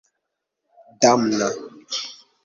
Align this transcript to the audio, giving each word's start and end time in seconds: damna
damna 1.01 1.49